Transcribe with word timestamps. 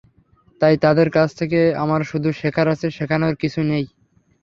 তাই 0.61 0.75
তাঁদের 0.83 1.09
কাছ 1.09 1.29
থেকে 1.39 1.59
আমার 1.83 2.01
শুধু 2.03 2.29
শেখার 2.39 2.67
আছে, 2.67 2.87
শেখানোর 2.97 3.33
কিছু 3.41 3.59
নেই। 3.71 3.85